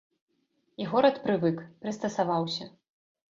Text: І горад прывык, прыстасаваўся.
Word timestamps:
І 0.83 0.87
горад 0.93 1.19
прывык, 1.27 1.61
прыстасаваўся. 1.85 2.65